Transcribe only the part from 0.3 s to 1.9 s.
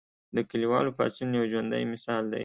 د کلیوالو پاڅون یو ژوندی